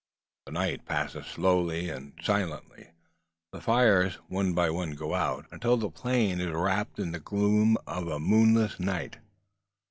[0.47, 2.89] The night passes slowly and silently.
[3.51, 7.77] The fires one by one go out, until the plain is wrapt in the gloom
[7.85, 9.19] of a moonless midnight.